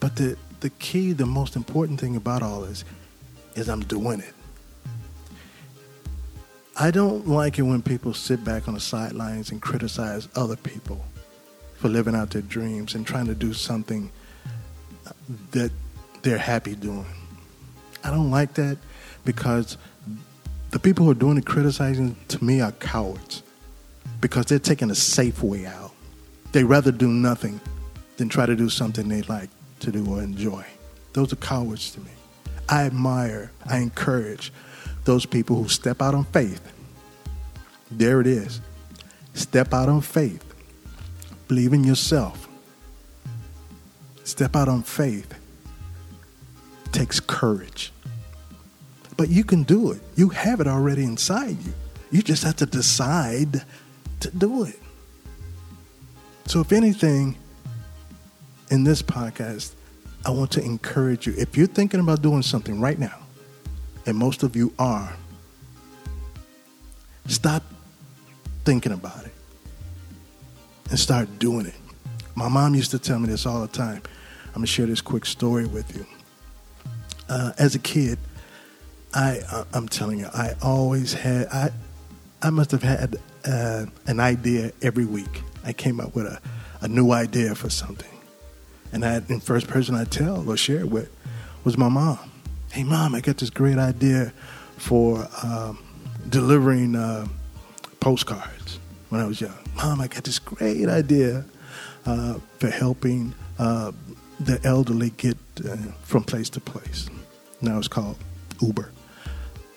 But 0.00 0.16
the, 0.16 0.36
the 0.60 0.70
key, 0.70 1.12
the 1.12 1.26
most 1.26 1.56
important 1.56 2.00
thing 2.00 2.16
about 2.16 2.42
all 2.42 2.60
this 2.60 2.84
is 3.54 3.68
I'm 3.68 3.82
doing 3.84 4.20
it. 4.20 4.34
I 6.76 6.90
don't 6.90 7.28
like 7.28 7.58
it 7.58 7.62
when 7.62 7.82
people 7.82 8.14
sit 8.14 8.44
back 8.44 8.66
on 8.66 8.74
the 8.74 8.80
sidelines 8.80 9.52
and 9.52 9.62
criticize 9.62 10.28
other 10.34 10.56
people 10.56 11.04
for 11.76 11.88
living 11.88 12.16
out 12.16 12.30
their 12.30 12.42
dreams 12.42 12.94
and 12.94 13.06
trying 13.06 13.26
to 13.26 13.34
do 13.34 13.52
something 13.52 14.10
that 15.52 15.70
they're 16.22 16.38
happy 16.38 16.74
doing. 16.74 17.06
I 18.02 18.10
don't 18.10 18.30
like 18.30 18.54
that 18.54 18.78
because 19.24 19.76
the 20.70 20.78
people 20.78 21.04
who 21.04 21.12
are 21.12 21.14
doing 21.14 21.36
the 21.36 21.42
criticizing 21.42 22.16
to 22.28 22.42
me 22.42 22.60
are 22.60 22.72
cowards 22.72 23.42
because 24.20 24.46
they're 24.46 24.58
taking 24.58 24.90
a 24.90 24.94
safe 24.94 25.42
way 25.42 25.66
out. 25.66 25.92
They 26.52 26.64
rather 26.64 26.90
do 26.90 27.08
nothing 27.08 27.60
than 28.16 28.28
try 28.28 28.46
to 28.46 28.56
do 28.56 28.68
something 28.68 29.08
they 29.08 29.22
like 29.22 29.50
to 29.80 29.92
do 29.92 30.04
or 30.08 30.22
enjoy. 30.22 30.64
Those 31.12 31.32
are 31.32 31.36
cowards 31.36 31.92
to 31.92 32.00
me. 32.00 32.10
I 32.68 32.84
admire, 32.84 33.50
I 33.66 33.78
encourage 33.78 34.52
those 35.04 35.26
people 35.26 35.62
who 35.62 35.68
step 35.68 36.00
out 36.00 36.14
on 36.14 36.24
faith. 36.24 36.60
There 37.90 38.20
it 38.20 38.26
is. 38.26 38.60
Step 39.34 39.74
out 39.74 39.88
on 39.88 40.00
faith. 40.00 40.42
Believe 41.48 41.72
in 41.72 41.84
yourself. 41.84 42.48
Step 44.24 44.56
out 44.56 44.68
on 44.68 44.82
faith. 44.82 45.32
takes 46.92 47.18
courage. 47.18 47.92
But 49.16 49.28
you 49.28 49.44
can 49.44 49.64
do 49.64 49.90
it. 49.92 50.00
You 50.14 50.28
have 50.28 50.60
it 50.60 50.66
already 50.66 51.02
inside 51.02 51.56
you. 51.64 51.74
You 52.10 52.22
just 52.22 52.44
have 52.44 52.56
to 52.56 52.66
decide 52.66 53.64
to 54.20 54.30
do 54.30 54.64
it. 54.64 54.80
So, 56.46 56.60
if 56.60 56.72
anything, 56.72 57.36
in 58.70 58.84
this 58.84 59.02
podcast, 59.02 59.72
I 60.26 60.30
want 60.30 60.50
to 60.52 60.62
encourage 60.62 61.26
you. 61.26 61.34
If 61.36 61.56
you're 61.56 61.66
thinking 61.66 62.00
about 62.00 62.22
doing 62.22 62.42
something 62.42 62.80
right 62.80 62.98
now, 62.98 63.18
and 64.06 64.16
most 64.16 64.42
of 64.42 64.56
you 64.56 64.72
are, 64.78 65.14
stop 67.26 67.62
thinking 68.64 68.92
about 68.92 69.24
it 69.24 69.32
and 70.90 70.98
start 70.98 71.38
doing 71.38 71.66
it. 71.66 71.74
My 72.34 72.48
mom 72.48 72.74
used 72.74 72.90
to 72.92 72.98
tell 72.98 73.18
me 73.18 73.28
this 73.28 73.46
all 73.46 73.60
the 73.60 73.68
time. 73.68 74.02
I'm 74.48 74.54
gonna 74.54 74.66
share 74.66 74.86
this 74.86 75.00
quick 75.00 75.26
story 75.26 75.66
with 75.66 75.96
you. 75.96 76.06
Uh, 77.28 77.52
as 77.58 77.74
a 77.74 77.78
kid, 77.78 78.18
I 79.12 79.40
uh, 79.50 79.64
I'm 79.72 79.88
telling 79.88 80.18
you, 80.18 80.28
I 80.32 80.54
always 80.62 81.12
had 81.12 81.48
I 81.48 81.70
I 82.42 82.50
must 82.50 82.70
have 82.70 82.82
had 82.82 83.16
uh, 83.44 83.86
an 84.06 84.20
idea 84.20 84.72
every 84.82 85.04
week. 85.04 85.42
I 85.64 85.72
came 85.72 86.00
up 86.00 86.14
with 86.14 86.26
a, 86.26 86.40
a 86.82 86.88
new 86.88 87.10
idea 87.10 87.54
for 87.54 87.70
something. 87.70 88.13
And 88.94 89.04
I, 89.04 89.18
the 89.18 89.40
first 89.40 89.66
person 89.66 89.96
I 89.96 90.04
tell 90.04 90.48
or 90.48 90.56
share 90.56 90.86
with 90.86 91.10
was 91.64 91.76
my 91.76 91.88
mom. 91.88 92.30
Hey, 92.72 92.84
mom, 92.84 93.16
I 93.16 93.20
got 93.20 93.38
this 93.38 93.50
great 93.50 93.76
idea 93.76 94.32
for 94.76 95.28
um, 95.42 95.82
delivering 96.28 96.94
uh, 96.94 97.26
postcards 97.98 98.78
when 99.08 99.20
I 99.20 99.26
was 99.26 99.40
young. 99.40 99.58
Mom, 99.74 100.00
I 100.00 100.06
got 100.06 100.22
this 100.22 100.38
great 100.38 100.88
idea 100.88 101.44
uh, 102.06 102.38
for 102.60 102.70
helping 102.70 103.34
uh, 103.58 103.90
the 104.38 104.60
elderly 104.62 105.10
get 105.10 105.36
uh, 105.68 105.76
from 106.02 106.22
place 106.22 106.48
to 106.50 106.60
place. 106.60 107.08
Now 107.60 107.78
it's 107.78 107.88
called 107.88 108.16
Uber. 108.60 108.92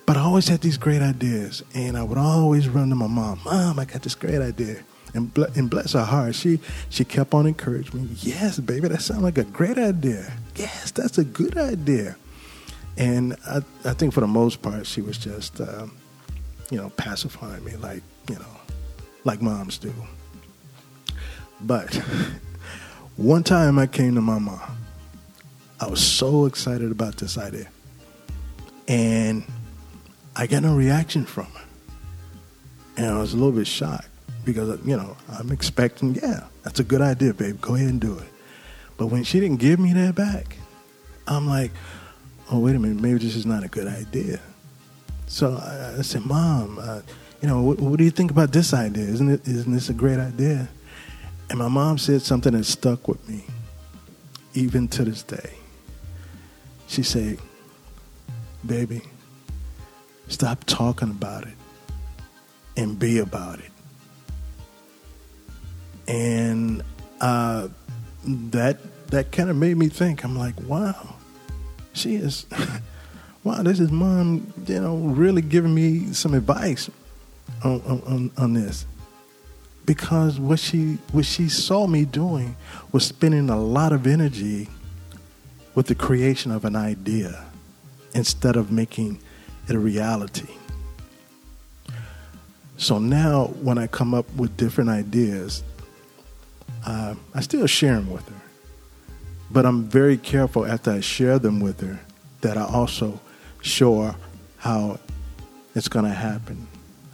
But 0.05 0.17
I 0.17 0.19
always 0.21 0.47
had 0.47 0.61
these 0.61 0.77
great 0.77 1.01
ideas, 1.01 1.63
and 1.73 1.97
I 1.97 2.03
would 2.03 2.19
always 2.19 2.69
run 2.69 2.89
to 2.89 2.95
my 2.95 3.07
mom. 3.07 3.41
Mom, 3.43 3.79
I 3.79 3.85
got 3.85 4.03
this 4.03 4.13
great 4.13 4.41
idea. 4.41 4.83
And, 5.17 5.33
ble- 5.33 5.51
and 5.55 5.67
bless 5.67 5.93
her 5.93 6.03
heart, 6.03 6.35
she 6.35 6.59
she 6.89 7.03
kept 7.03 7.33
on 7.33 7.47
encouraging 7.47 8.03
me. 8.03 8.09
Yes, 8.19 8.59
baby, 8.59 8.87
that 8.87 9.01
sounds 9.01 9.23
like 9.23 9.39
a 9.39 9.45
great 9.45 9.79
idea. 9.79 10.31
Yes, 10.55 10.91
that's 10.91 11.17
a 11.17 11.23
good 11.23 11.57
idea. 11.57 12.15
And 12.97 13.35
I, 13.47 13.61
I 13.83 13.93
think 13.93 14.13
for 14.13 14.21
the 14.21 14.27
most 14.27 14.61
part, 14.61 14.85
she 14.85 15.01
was 15.01 15.17
just, 15.17 15.59
uh, 15.59 15.87
you 16.69 16.77
know, 16.77 16.91
pacifying 16.91 17.65
me 17.65 17.75
like, 17.77 18.03
you 18.29 18.35
know, 18.35 18.59
like 19.23 19.41
moms 19.41 19.79
do. 19.79 19.91
But 21.61 21.95
one 23.17 23.43
time 23.43 23.79
I 23.79 23.87
came 23.87 24.13
to 24.13 24.21
my 24.21 24.37
mom. 24.37 24.77
I 25.79 25.87
was 25.87 26.03
so 26.03 26.45
excited 26.45 26.91
about 26.91 27.17
this 27.17 27.39
idea. 27.39 27.69
And 28.87 29.43
I 30.35 30.45
got 30.45 30.61
no 30.61 30.75
reaction 30.75 31.25
from 31.25 31.45
her. 31.45 31.65
And 32.97 33.05
I 33.07 33.17
was 33.17 33.33
a 33.33 33.35
little 33.35 33.51
bit 33.51 33.65
shocked 33.65 34.09
because, 34.47 34.79
you 34.85 34.95
know, 34.95 35.17
I'm 35.27 35.51
expecting, 35.51 36.15
yeah, 36.15 36.47
that's 36.63 36.79
a 36.79 36.83
good 36.83 37.01
idea, 37.01 37.33
babe. 37.33 37.59
Go 37.59 37.75
ahead 37.75 37.89
and 37.89 37.99
do 37.99 38.17
it. 38.17 38.29
But 38.95 39.07
when 39.07 39.25
she 39.25 39.41
didn't 39.41 39.57
give 39.57 39.77
me 39.77 39.91
that 39.91 40.15
back, 40.15 40.55
I'm 41.27 41.47
like, 41.47 41.71
oh, 42.49 42.59
wait 42.59 42.73
a 42.73 42.79
minute, 42.79 43.01
maybe 43.01 43.19
this 43.19 43.35
is 43.35 43.45
not 43.45 43.65
a 43.65 43.67
good 43.67 43.87
idea. 43.87 44.39
So 45.27 45.57
I, 45.61 45.99
I 45.99 46.01
said, 46.01 46.25
Mom, 46.25 46.79
uh, 46.81 47.01
you 47.41 47.49
know, 47.49 47.61
what, 47.61 47.79
what, 47.81 47.97
do 47.97 48.05
you 48.05 48.09
think 48.09 48.31
about 48.31 48.53
this 48.53 48.73
idea? 48.73 49.03
Isn't 49.03 49.29
it? 49.29 49.45
Isn't 49.45 49.73
this 49.73 49.89
a 49.89 49.93
great 49.93 50.17
idea? 50.17 50.69
And 51.49 51.59
my 51.59 51.67
mom 51.67 51.97
said 51.97 52.21
something 52.21 52.53
that 52.53 52.63
stuck 52.63 53.07
with 53.09 53.27
me, 53.27 53.43
even 54.53 54.87
to 54.87 55.03
this 55.03 55.23
day. 55.23 55.53
She 56.87 57.03
said, 57.03 57.37
"Baby, 58.65 59.01
stop 60.29 60.63
talking 60.63 61.11
about 61.11 61.43
it 61.43 61.57
and 62.75 62.97
be 62.97 63.19
about 63.19 63.59
it." 63.59 63.76
And 66.07 66.83
uh, 67.21 67.67
that 68.25 68.77
that 69.07 69.31
kind 69.31 69.49
of 69.49 69.55
made 69.55 69.77
me 69.77 69.89
think. 69.89 70.23
I'm 70.23 70.37
like, 70.37 70.59
wow, 70.61 71.15
she 71.93 72.15
is. 72.15 72.45
wow, 73.43 73.61
this 73.63 73.79
is 73.79 73.91
mom. 73.91 74.53
You 74.65 74.81
know, 74.81 74.97
really 74.97 75.41
giving 75.41 75.73
me 75.73 76.13
some 76.13 76.33
advice 76.33 76.89
on, 77.63 77.81
on, 77.81 78.31
on 78.37 78.53
this 78.53 78.85
because 79.87 80.37
what 80.37 80.59
she 80.59 80.97
what 81.13 81.25
she 81.25 81.49
saw 81.49 81.87
me 81.87 82.05
doing 82.05 82.55
was 82.91 83.05
spending 83.05 83.49
a 83.49 83.59
lot 83.59 83.93
of 83.93 84.05
energy 84.05 84.69
with 85.73 85.87
the 85.87 85.95
creation 85.95 86.51
of 86.51 86.65
an 86.65 86.75
idea 86.75 87.45
instead 88.13 88.55
of 88.55 88.71
making 88.71 89.19
it 89.67 89.75
a 89.75 89.79
reality. 89.79 90.53
So 92.75 92.99
now 92.99 93.45
when 93.61 93.77
I 93.77 93.87
come 93.87 94.13
up 94.13 94.31
with 94.35 94.55
different 94.57 94.89
ideas, 94.89 95.63
uh, 96.87 97.13
I 97.35 97.41
still 97.41 97.67
share 97.67 97.95
them 97.95 98.11
with 98.11 98.27
her. 98.27 98.41
But 99.51 99.65
I'm 99.65 99.83
very 99.83 100.17
careful 100.17 100.65
after 100.65 100.91
I 100.91 101.01
share 101.01 101.37
them 101.37 101.59
with 101.59 101.79
her 101.81 101.99
that 102.41 102.57
I 102.57 102.65
also 102.65 103.19
show 103.61 104.01
her 104.01 104.15
how 104.57 104.99
it's 105.75 105.87
going 105.87 106.05
to 106.05 106.11
happen 106.11 106.67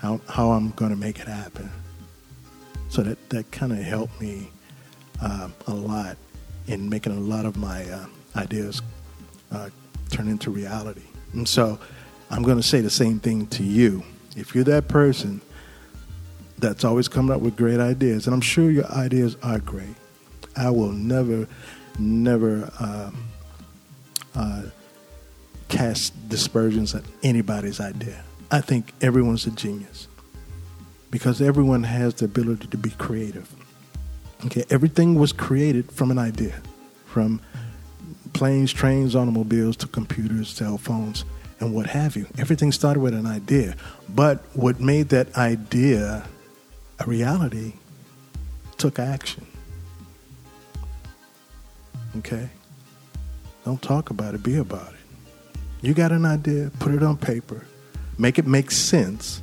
how, 0.03 0.19
how 0.27 0.51
I'm 0.51 0.71
going 0.71 0.91
to 0.91 0.97
make 0.97 1.19
it 1.19 1.27
happen. 1.27 1.71
So 2.89 3.01
that, 3.03 3.29
that 3.29 3.49
kind 3.51 3.71
of 3.71 3.77
helped 3.79 4.19
me 4.19 4.49
uh, 5.21 5.47
a 5.65 5.73
lot 5.73 6.17
in 6.67 6.89
making 6.89 7.13
a 7.13 7.19
lot 7.19 7.45
of 7.45 7.55
my 7.55 7.85
uh, 7.89 8.05
ideas 8.35 8.81
uh, 9.51 9.69
turn 10.09 10.27
into 10.27 10.51
reality. 10.51 11.03
And 11.31 11.47
so 11.47 11.79
I'm 12.29 12.43
going 12.43 12.57
to 12.57 12.63
say 12.63 12.81
the 12.81 12.89
same 12.89 13.19
thing 13.19 13.47
to 13.47 13.63
you. 13.63 14.03
If 14.35 14.53
you're 14.53 14.65
that 14.65 14.89
person 14.89 15.41
that's 16.57 16.83
always 16.83 17.07
coming 17.07 17.35
up 17.35 17.41
with 17.41 17.55
great 17.55 17.79
ideas, 17.79 18.27
and 18.27 18.33
I'm 18.33 18.41
sure 18.41 18.69
your 18.69 18.85
ideas 18.91 19.35
are 19.43 19.59
great, 19.59 19.95
I 20.55 20.69
will 20.69 20.91
never, 20.91 21.47
never 21.99 22.71
um, 22.79 23.27
uh, 24.35 24.63
cast 25.67 26.29
dispersions 26.29 26.93
at 26.95 27.03
anybody's 27.23 27.79
idea. 27.79 28.23
I 28.51 28.61
think 28.61 28.93
everyone's 29.01 29.45
a 29.47 29.51
genius 29.51 30.07
because 31.09 31.41
everyone 31.41 31.83
has 31.83 32.15
the 32.15 32.25
ability 32.25 32.67
to 32.67 32.77
be 32.77 32.91
creative. 32.91 33.51
Okay, 34.45 34.63
everything 34.69 35.15
was 35.15 35.31
created 35.31 35.91
from 35.91 36.11
an 36.11 36.19
idea, 36.19 36.61
from 37.05 37.41
planes, 38.33 38.73
trains, 38.73 39.15
automobiles 39.15 39.77
to 39.77 39.87
computers, 39.87 40.49
cell 40.49 40.77
phones, 40.77 41.23
and 41.59 41.73
what 41.73 41.87
have 41.87 42.15
you. 42.15 42.27
Everything 42.37 42.71
started 42.71 42.99
with 42.99 43.13
an 43.13 43.25
idea. 43.25 43.75
But 44.09 44.43
what 44.53 44.79
made 44.79 45.09
that 45.09 45.35
idea 45.37 46.27
a 46.99 47.05
reality 47.05 47.73
took 48.77 48.99
action. 48.99 49.45
Okay? 52.17 52.49
Don't 53.65 53.81
talk 53.81 54.09
about 54.09 54.35
it, 54.35 54.43
be 54.43 54.57
about 54.57 54.93
it. 54.93 54.99
You 55.81 55.93
got 55.93 56.11
an 56.11 56.25
idea, 56.25 56.71
put 56.79 56.93
it 56.93 57.03
on 57.03 57.17
paper, 57.17 57.65
Make 58.17 58.37
it 58.37 58.45
make 58.45 58.69
sense, 58.69 59.41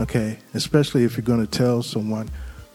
okay? 0.00 0.38
Especially 0.54 1.04
if 1.04 1.16
you're 1.16 1.24
going 1.24 1.44
to 1.44 1.50
tell 1.50 1.82
someone 1.82 2.30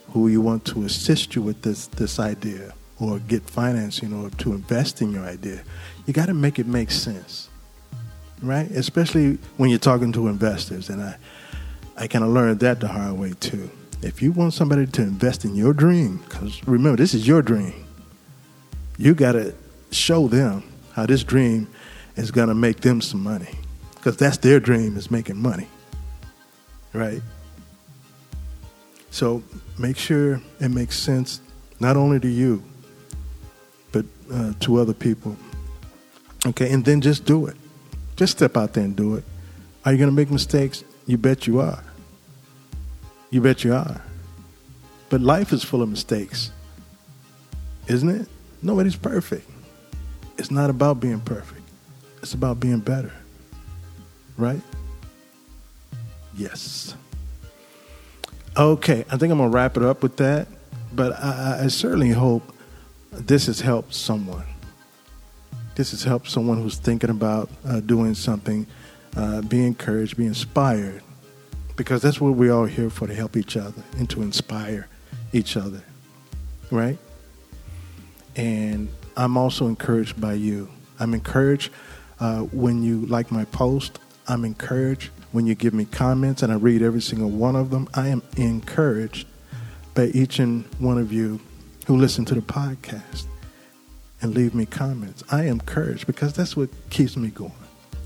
who 0.09 0.27
you 0.27 0.41
want 0.41 0.65
to 0.65 0.83
assist 0.83 1.33
you 1.33 1.41
with 1.41 1.61
this, 1.61 1.87
this 1.87 2.19
idea 2.19 2.73
or 2.99 3.19
get 3.19 3.41
financing 3.43 4.13
or 4.13 4.29
to 4.31 4.51
invest 4.53 5.01
in 5.01 5.11
your 5.11 5.23
idea. 5.23 5.63
You 6.05 6.13
got 6.13 6.25
to 6.25 6.33
make 6.33 6.59
it 6.59 6.67
make 6.67 6.91
sense, 6.91 7.49
right? 8.41 8.69
Especially 8.71 9.37
when 9.55 9.69
you're 9.69 9.79
talking 9.79 10.11
to 10.11 10.27
investors. 10.27 10.89
And 10.89 11.01
I, 11.01 11.15
I 12.01 12.07
kind 12.07 12.25
of 12.25 12.31
learned 12.31 12.61
that 12.61 12.79
the 12.79 12.87
hard 12.87 13.13
way 13.13 13.33
too. 13.39 13.69
If 14.01 14.23
you 14.23 14.31
want 14.31 14.55
somebody 14.55 14.87
to 14.87 15.01
invest 15.03 15.45
in 15.45 15.55
your 15.55 15.71
dream, 15.71 16.17
because 16.17 16.67
remember, 16.67 16.97
this 16.97 17.13
is 17.13 17.27
your 17.27 17.43
dream, 17.43 17.85
you 18.97 19.13
got 19.13 19.33
to 19.33 19.53
show 19.91 20.27
them 20.27 20.63
how 20.93 21.05
this 21.05 21.23
dream 21.23 21.67
is 22.15 22.31
going 22.31 22.47
to 22.47 22.55
make 22.55 22.81
them 22.81 23.01
some 23.01 23.21
money 23.21 23.53
because 23.93 24.17
that's 24.17 24.37
their 24.37 24.59
dream 24.59 24.97
is 24.97 25.11
making 25.11 25.37
money 25.37 25.67
right? 26.93 27.21
So 29.11 29.43
make 29.77 29.97
sure 29.97 30.41
it 30.59 30.69
makes 30.69 30.97
sense 30.97 31.39
not 31.79 31.97
only 31.97 32.19
to 32.19 32.27
you 32.27 32.63
but 33.91 34.05
uh, 34.33 34.53
to 34.61 34.77
other 34.77 34.93
people 34.93 35.37
okay? 36.47 36.71
And 36.71 36.83
then 36.83 37.01
just 37.01 37.25
do 37.25 37.45
it. 37.45 37.55
Just 38.15 38.33
step 38.37 38.57
out 38.57 38.73
there 38.73 38.83
and 38.83 38.95
do 38.95 39.15
it. 39.15 39.23
Are 39.85 39.91
you 39.91 39.97
going 39.97 40.09
to 40.09 40.15
make 40.15 40.31
mistakes? 40.31 40.83
You 41.05 41.17
bet 41.17 41.47
you 41.47 41.59
are 41.59 41.83
you 43.31 43.41
bet 43.41 43.63
you 43.63 43.73
are 43.73 44.01
but 45.09 45.19
life 45.19 45.51
is 45.51 45.63
full 45.63 45.81
of 45.81 45.89
mistakes 45.89 46.51
isn't 47.87 48.09
it 48.09 48.27
nobody's 48.61 48.95
perfect 48.95 49.49
it's 50.37 50.51
not 50.51 50.69
about 50.69 50.99
being 50.99 51.19
perfect 51.21 51.61
it's 52.21 52.33
about 52.35 52.59
being 52.59 52.79
better 52.79 53.11
right? 54.41 54.61
Yes. 56.35 56.95
Okay, 58.57 59.05
I 59.09 59.17
think 59.17 59.31
I'm 59.31 59.37
to 59.37 59.47
wrap 59.47 59.77
it 59.77 59.83
up 59.83 60.03
with 60.03 60.17
that, 60.17 60.47
but 60.91 61.13
I, 61.13 61.61
I 61.63 61.67
certainly 61.67 62.09
hope 62.09 62.43
this 63.11 63.45
has 63.45 63.61
helped 63.61 63.93
someone. 63.93 64.45
This 65.75 65.91
has 65.91 66.03
helped 66.03 66.29
someone 66.29 66.61
who's 66.61 66.77
thinking 66.77 67.09
about 67.09 67.49
uh, 67.65 67.79
doing 67.79 68.13
something, 68.13 68.67
uh, 69.15 69.41
be 69.41 69.65
encouraged, 69.65 70.17
be 70.17 70.25
inspired, 70.25 71.01
because 71.75 72.01
that's 72.01 72.19
what 72.21 72.33
we're 72.33 72.51
all 72.51 72.65
here 72.65 72.89
for 72.89 73.07
to 73.07 73.13
help 73.13 73.37
each 73.37 73.57
other 73.57 73.83
and 73.97 74.09
to 74.09 74.21
inspire 74.21 74.87
each 75.33 75.57
other, 75.57 75.83
right? 76.69 76.97
And 78.35 78.89
I'm 79.17 79.37
also 79.37 79.67
encouraged 79.67 80.19
by 80.19 80.33
you. 80.33 80.69
I'm 80.99 81.13
encouraged 81.13 81.71
uh, 82.19 82.41
when 82.41 82.83
you 82.83 83.05
like 83.07 83.31
my 83.31 83.45
post 83.45 83.99
I'm 84.27 84.45
encouraged 84.45 85.09
when 85.31 85.45
you 85.45 85.55
give 85.55 85.73
me 85.73 85.85
comments, 85.85 86.41
and 86.43 86.51
I 86.51 86.55
read 86.55 86.81
every 86.81 87.01
single 87.01 87.29
one 87.29 87.55
of 87.55 87.69
them. 87.69 87.89
I 87.93 88.07
am 88.07 88.21
encouraged 88.37 89.27
by 89.93 90.05
each 90.07 90.39
and 90.39 90.63
one 90.79 90.97
of 90.97 91.11
you 91.11 91.39
who 91.87 91.97
listen 91.97 92.25
to 92.25 92.35
the 92.35 92.41
podcast 92.41 93.25
and 94.21 94.33
leave 94.33 94.53
me 94.53 94.65
comments. 94.65 95.23
I 95.31 95.43
am 95.45 95.59
encouraged 95.59 96.07
because 96.07 96.33
that's 96.33 96.55
what 96.55 96.69
keeps 96.89 97.17
me 97.17 97.29
going. 97.29 97.51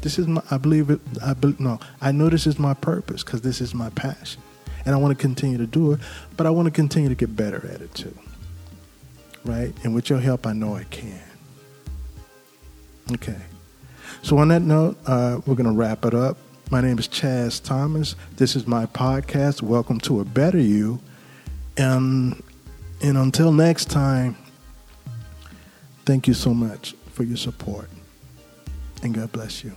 This 0.06 0.20
is 0.20 0.28
my, 0.28 0.44
I 0.52 0.58
believe 0.58 0.92
it, 0.92 1.00
I 1.24 1.34
believe, 1.34 1.60
no, 1.60 1.80
I 2.00 2.12
know 2.12 2.30
this 2.30 2.46
is 2.46 2.60
my 2.60 2.76
purpose 2.76 3.24
because 3.24 3.42
this 3.42 3.60
is 3.60 3.74
my 3.74 3.90
passion. 3.90 4.40
And 4.86 4.94
I 4.94 5.00
want 5.00 5.18
to 5.18 5.22
continue 5.22 5.58
to 5.58 5.66
do 5.66 5.94
it, 5.94 6.00
but 6.38 6.46
I 6.46 6.52
want 6.52 6.68
to 6.68 6.72
continue 6.72 7.10
to 7.10 7.16
get 7.16 7.36
better 7.36 7.68
at 7.68 7.82
it 7.82 7.94
too. 7.96 8.16
Right? 9.44 9.74
And 9.84 9.96
with 9.96 10.12
your 10.12 10.20
help, 10.20 10.46
I 10.46 10.54
know 10.54 10.76
I 10.76 10.84
can. 10.86 11.20
Okay. 13.14 13.42
So, 14.22 14.38
on 14.38 14.50
that 14.50 14.62
note, 14.62 14.98
uh, 15.08 15.42
we're 15.48 15.56
going 15.56 15.70
to 15.70 15.76
wrap 15.76 16.06
it 16.06 16.14
up. 16.14 16.38
My 16.70 16.82
name 16.82 17.00
is 17.00 17.08
Chaz 17.08 17.64
Thomas. 17.64 18.16
This 18.38 18.56
is 18.56 18.68
my 18.68 18.86
podcast. 18.86 19.64
Welcome 19.64 20.00
to 20.02 20.20
A 20.20 20.26
Better 20.26 20.60
You. 20.60 21.00
And, 21.78 22.42
and 23.02 23.18
until 23.18 23.52
next 23.52 23.90
time, 23.90 24.38
Thank 26.06 26.28
you 26.28 26.36
so 26.36 26.54
much 26.54 26.94
for 27.12 27.24
your 27.24 27.38
support. 27.38 27.90
And 29.02 29.14
God 29.14 29.32
bless 29.32 29.64
you. 29.64 29.76